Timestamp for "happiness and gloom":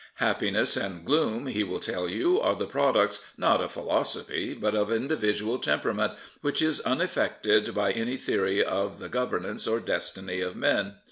0.15-1.45